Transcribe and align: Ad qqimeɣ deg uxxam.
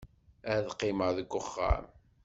Ad 0.53 0.65
qqimeɣ 0.73 1.09
deg 1.17 1.29
uxxam. 1.39 1.85